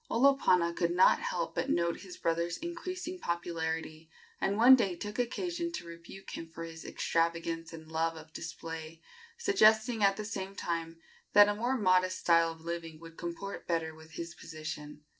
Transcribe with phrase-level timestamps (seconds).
[0.09, 4.09] Olopana could not help but note his brother's increasing popularity,
[4.41, 8.99] and one day took occasion to rebuke him for his extravagance and love of display,
[9.37, 10.99] suggesting, at the same time,
[11.33, 15.03] that a more modest style of living would comport better with his position.